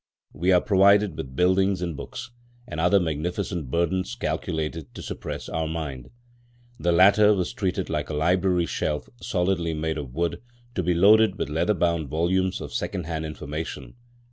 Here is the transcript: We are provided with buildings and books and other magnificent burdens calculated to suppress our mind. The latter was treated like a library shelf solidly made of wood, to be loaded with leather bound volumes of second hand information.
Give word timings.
We 0.33 0.51
are 0.51 0.61
provided 0.61 1.15
with 1.15 1.35
buildings 1.35 1.79
and 1.79 1.95
books 1.95 2.31
and 2.67 2.79
other 2.79 2.99
magnificent 2.99 3.69
burdens 3.69 4.15
calculated 4.15 4.95
to 4.95 5.03
suppress 5.03 5.47
our 5.47 5.67
mind. 5.67 6.09
The 6.79 6.91
latter 6.91 7.35
was 7.35 7.53
treated 7.53 7.87
like 7.87 8.09
a 8.09 8.15
library 8.15 8.65
shelf 8.65 9.07
solidly 9.21 9.75
made 9.75 9.99
of 9.99 10.11
wood, 10.15 10.41
to 10.73 10.81
be 10.81 10.95
loaded 10.95 11.37
with 11.37 11.49
leather 11.49 11.75
bound 11.75 12.09
volumes 12.09 12.61
of 12.61 12.73
second 12.73 13.03
hand 13.03 13.27
information. 13.27 13.93